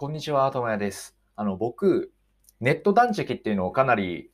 [0.00, 1.16] こんにちは、ともやです。
[1.34, 2.12] あの、僕、
[2.60, 4.30] ネット断食っていうのをかなり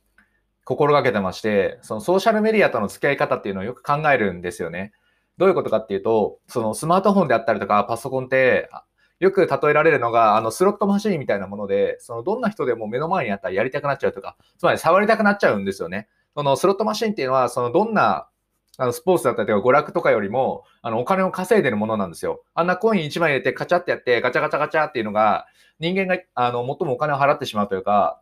[0.63, 4.93] 心がけてまして、そのソーシャルメディアとの付き合い方っていうのをよく考えるんですよね。
[5.39, 8.69] どういうことかっていうと、そのスマートフォンであったりとかパソコンって、
[9.19, 16.07] よく例えられるのが、あの、スロットマシーンみたいなもので、その、どんな人でも目の前にあったらやりたくなっちゃうとか、つまり触りたくなっちゃうんですよね。
[16.35, 18.27] その、スロットマシーンっていうのは、その、どんな
[18.77, 22.43] あの、スポーツだったりとか娯楽とかよりも、あの、お金を稼いでるものなんですよ。
[22.53, 25.45] あんなコイン1枚入れてカチャってやって、ガチャガチャガチャっていうのが、
[25.79, 28.21] 人間が、あの、最もお金を払ってしまうというか、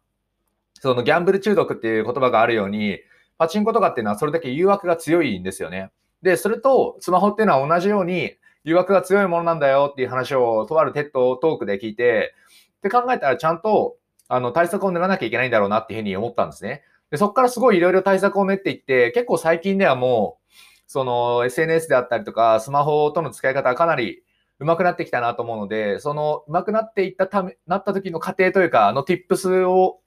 [0.80, 3.00] そのギャンブル中毒っていう言葉があるように、
[3.38, 5.92] パチンコとかっていうのはそれだけ誘惑が強いんですよね。
[6.22, 12.34] で、それとスマホっていうのは同じように誘惑が強いものなんだよっていう話をとあるテッドトークで聞いて、
[12.78, 13.98] って考えたらちゃんと
[14.28, 16.84] あの対策を練らなきゃいけないんだろうなっていうふうに思ったんですね。
[17.14, 20.52] でそこからすごいいろいろ対策を練っていって、結構最近ではもう、
[20.88, 24.24] その SNS であったりとか、スマホとの使い方はかなり
[24.58, 30.00] 上手くなってきたなと思うので、その上手くなっていったため、なった時の過程というか、あの tips を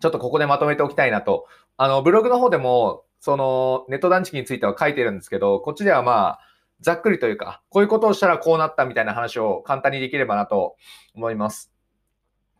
[0.00, 1.46] ちょっとここでまとめておきたいなと。
[1.78, 6.40] あの、ブログの方でも、そのネット断食については書いてるんですけど、こっちではまあ、
[6.82, 10.76] ざっくりというか、こういうことをしたらこうなったみたいな話を簡単にできればなと
[11.14, 11.72] 思います。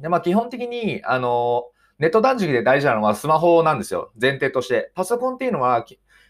[0.01, 1.65] で、まあ基本的に、あの、
[1.99, 4.13] ネット断食で大事なのはスマホなんですよ。
[4.21, 4.93] 前提として。
[4.95, 5.85] パソコンっていうのは、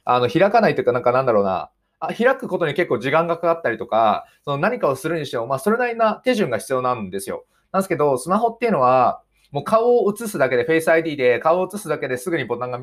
[0.05, 7.45] あの、開かないというか、なんかなんだろうな、あ開くことに結構時間がかかったりとか、その何かをするにしても、まあ、それなりな手順が必要なんですよ。
[7.71, 12.81] なんですけど、スマホっていうのは、もう顔を映すだけで、Face ID で顔を映すだけですぐにボタンが、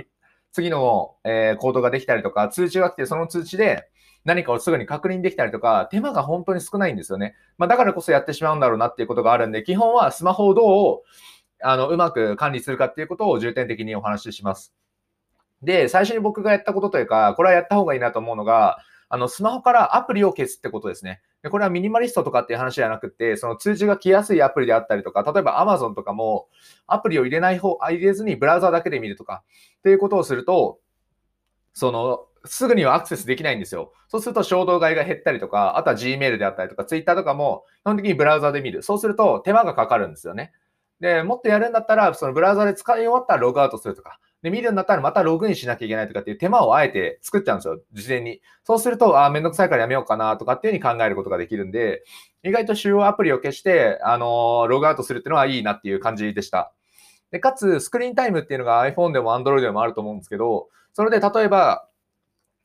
[0.52, 3.89] 次の、えー、コードができたりとか、通知が来て、その通知で
[4.25, 7.36] 何かをすぐに確認できたりとか、手間が本当に少ないんですよね。
[7.58, 11.02] まあ、だからこそやってしまうんだろうなっていうことがあるんで、基本はスマホをどう、
[11.61, 14.73] あの、うまく管理するかっていうことを重点的にお話しします。
[15.62, 21.22] で、最初に僕がやったことというか、これはやった方がいいなと思うのが、あの、スマホからアプリを消すってことですね。
[21.44, 26.47] でこれはミニマリストとかっていう話じゃなくて、その通知が来やすいアプリであったりとか、例えば Amazon とかも
[26.88, 29.44] アプリを入れない方、入れずにブラウザだけで見るとか、
[29.78, 30.80] っていうことをすると、
[31.73, 33.94] その、すぐにはアクセスできないんですよ。
[34.07, 38.81] そうすると衝動買いが減ったりとか、あとは Gmail であったりとか、Twitter とかも基本的にブラウザで見る。
[38.81, 40.51] そうすると手間がかかるんですよね。
[41.00, 48.41] で、もっとやるんだったら、そのブラウザで使い終わったらログアウトするとか、で、見るんだったらまたログインしなきゃいけないとかっていう手間をあえて作っちゃうんですよ、事前に。
[48.63, 52.03] そうすると、あ、めんどくさいからやめようかなとかっていうふうに考えることができるんで、
[52.44, 56.72] 意外と主要アプリを消して、あのログアウトするっていうのはいいなっていう感じでした。
[57.31, 61.84] で、かつ、スクリーンタイムっていうのが iPhone でも Android でもあると思うんですけど、それで例えば、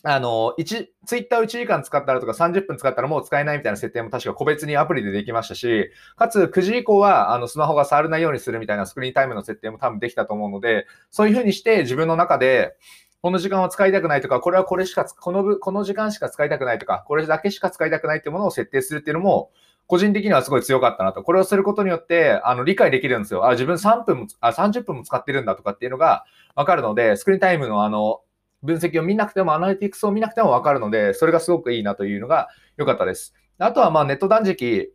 [0.03, 12.77] あの、1、ツイッターを1時間使ったらとか30分使ったらもう使えないみたいな設定も確か個別にアプリでできましたし、かつ9時以降はあのスマホが触れないようにするみたいなスクリーンタイムの設定も多分できたと思うので、そういうふうにして自分の中で、
[13.23, 19.51] この時間は使いたくないとか、これはこれしか、このこの時間しか使いたくないとか、これだけしか使いたくないってものを設定するっていうのも、
[19.87, 21.23] 個人的にはすごい強かったなと。
[21.23, 23.47] これをすることによって、あの、理解できるんですよ。
[23.47, 26.25] あ、自分3分も、あ、30分も使ってるんだとかっていうのが
[26.55, 28.21] わかるので、スクリーンタイムのあの、
[28.63, 33.35] 分析を見なくても、アナリティクスを見なくても分かるので、それがすごくいいなというのが良かったです。
[33.59, 34.95] あとは、まあ、ネット断食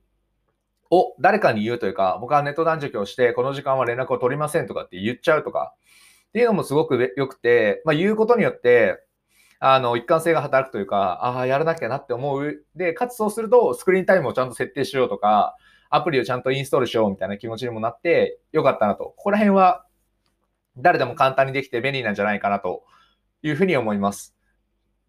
[0.92, 5.74] を誰かに言うというか、僕はネット断食をして、この時間は連絡を取りませんとかって言っちゃうとか、
[6.30, 9.02] っていうのもすごく良くて、まあ、言うことによって、
[9.59, 12.64] あの、一貫性が働くというか、ああ、やらなきゃなって思う。
[12.76, 15.56] で、かつそうすると、スクリーンタイムをちゃんと設定しようとか、
[15.90, 19.06] アプリをちゃんとインストールしようみたいな気持ちにもなって、よかったなと。
[19.06, 19.86] ここら辺は、
[20.78, 22.84] 誰でも簡単にできて便利なんじゃないかなと
[23.41, 24.35] いうふうに思います。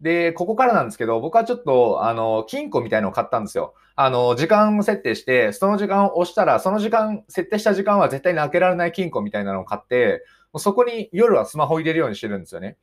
[0.01, 3.73] で、ここからなんですけど、僕はちょっと、あの、金庫みたいのを買ったんですよ。
[3.95, 10.23] あの、時間設定して、その時間を押したら、その時間、設定した時間は絶対に開けられない金庫みたいなのを買って、
[10.55, 12.77] そこに夜はスマホ入れるようにしてるんですよね。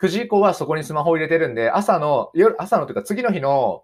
[0.00, 3.82] 9時以降はそこにスマホを入れてるんで、朝の、夜、朝のというか次の日の、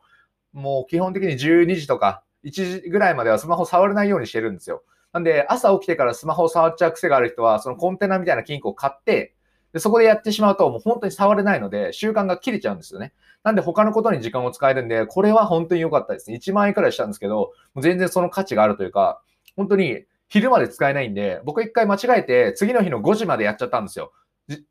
[0.52, 4.82] もう基本的に12時とか1時ぐらいまではスマホ触れないようにしてるんですよ。
[5.12, 9.34] なんで、朝起きてからスマホを触っちゃう癖がある人は、そのコンテナみたいな金庫を買って、
[9.72, 13.12] で、そこでやってしまうと、もう本当に触れないので、習慣が切れちゃうんですよね。
[13.44, 16.36] なんで他のことに時間を使えるんで、これは本当に良かったですね。
[16.36, 19.20] 1万円くらいしたんですけど、もう全然その価値があるというか、
[19.56, 24.12] 本当に昼まで使えないんで、僕一回間違えて、次の日の5時までやっちゃったんですよ。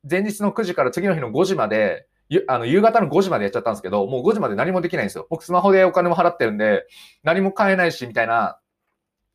[0.10, 2.08] 前日の9時から次の日の5時まで、
[2.48, 5.28] あの夕方の5時までやっちゃったんですけど、もう5時まで何もできないんですよ。
[5.30, 6.86] 僕スマホでお金も払ってるんで、
[7.24, 8.60] 何も買えないし、みたいな、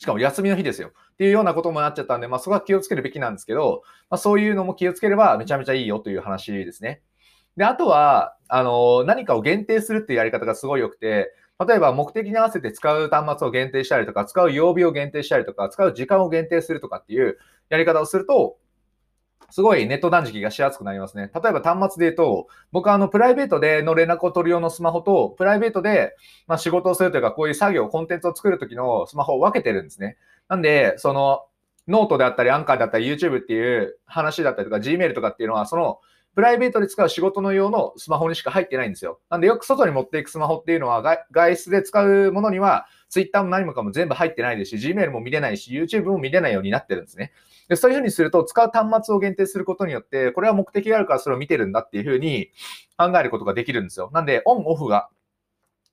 [0.02, 0.88] しかも休みの日ですよ。
[0.88, 7.02] っていうようなこともなっちゃったんで、まあそこは気をつけるべきなんですけど、まあそういうのも気をつければめちゃめちゃいいよという話ですね。
[7.56, 11.32] で、あとは、あの、何かを限定するっていうやり方がすごい良くて、
[11.64, 17.38] 例えば目的に合わせて使う端末を限定したりとか、使う曜日を限定したりとか、使う時間を限定するとかっていう
[17.68, 18.56] やり方をすると、
[19.50, 21.30] すごいネット断食がしやすくなりますね。
[21.34, 26.16] 例えば端末で言うと、僕はあのプライベートでの連絡を取る用のスマホと、プライベートで
[26.46, 30.16] ま仕事をするというか、こういう作業、コンテンツを作るときのスマホを分けてるんですね。
[30.48, 31.44] なんで、その、
[31.88, 36.00] ノートであったり、アンカーだったり、YouTube っていう話だったりとか、Gmail とかっていうのは、その、
[36.34, 39.20] プライベートで使う仕事の用のスマホにしか入ってないんですよ。
[39.28, 47.30] なんでよく外に持っていくスマホっていうのは外出で使うものには Twitter も何もかも全部入ってないですし、Gmail も見れないし、YouTube も見れないようになってるんですね。
[47.68, 52.50] でそういうふうにすると、使う端末を限定することによって、これは目的があるからそれを見てるんだっていうふうに
[52.96, 54.10] 考えることができるんですよ。
[54.14, 55.10] なんで、オン、オフが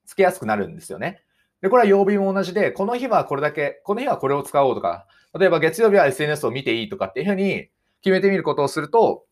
[0.06, 1.22] つけやすくなるんですよね。
[1.60, 5.06] で、これは曜日も同じで、この日はこれだけ、この日はこれを使おうとか、
[5.38, 7.68] 例えば月曜日は SNS を見ていいとかっていうふうに
[8.00, 9.26] 決めてみることをすると、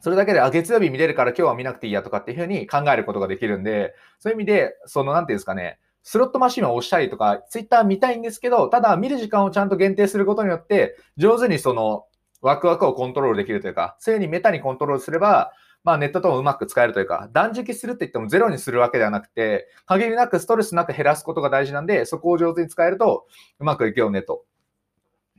[0.00, 5.78] それだけで、あ、月曜日見れるから今日は見なくていいやとかっていうふうに考えることができるんで、そういう意味で、その、なんていうんですかね、
[6.10, 12.06] スロットマシンを押したりとか、ツイッター見たいんですけど、ただ見る時間をちゃんと限定することによって、上手にその、
[12.40, 15.52] ワクワクをコントロールできるというか、そういうふうにメタにコントロールすれば、
[15.84, 23.26] まあネットともうまく使えるというか、断食するって言ってもゼロにするわけではなくて、限りなくストレスなく減らすことが大事なんで、そこを上手に使えると
[23.58, 24.44] うまくいくよねと。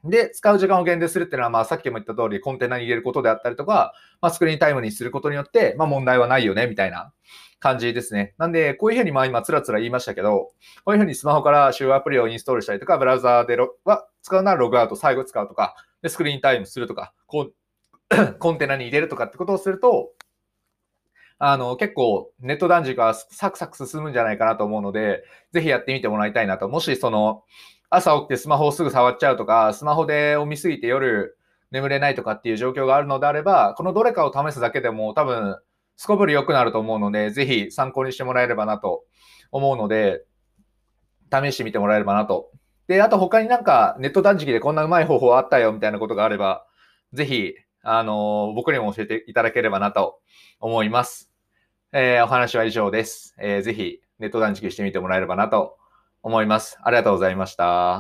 [0.04, 7.12] で、使う時間を限定するっていうのは、まあ、さっきも言った通り、コンテナに入れることであったりとか、まあ、スクリーンタイムにすることによって、まあ、問題はないよね、みたいな
[7.60, 8.34] 感じですね。
[8.38, 10.52] なんで、こういうふうに、まあ、今、つらつら言いましたけど、
[10.86, 17.54] こういうふうにスマホから主要アプリをインストールしたりとか、ブラウザーでは使うならログアウト、最後使うとか、で、スクリーンタイムするとか、こう、
[18.40, 20.12] コンテナに入れるとかってことをすると、
[21.42, 25.24] あの、結構ネット断食はサクサク進むんじゃないかなと思うので、
[25.54, 26.68] ぜひやってみてもらいたいなと。
[26.68, 27.44] もしその、
[27.90, 31.38] 朝起きてスマホをすぐ触っちゃうとか、スマホでを見すぎて夜
[31.72, 35.58] 眠れないとかっていう状況があるのであれば、このどれかを試すだけでも多分、
[35.96, 39.04] すこぶり良くなると思うので、ぜひ参考にしてもらえればなと
[39.52, 40.24] 思うので、
[41.32, 42.52] 試してみてもらえればなと。
[42.88, 46.66] で、あと他になんかネット断食でこんなうまい方法あったよみたいなことがあれば、
[47.14, 50.20] ぜひ、あのー、僕にも教えていただければなと
[50.60, 51.32] 思います。
[51.92, 53.36] えー、お話は以上です。
[53.40, 55.79] えー、ぜひネット断食してみてもらえればなと
[56.24, 56.78] 思います。
[56.84, 57.98] ありがとうございました。